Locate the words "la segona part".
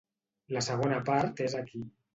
0.55-1.47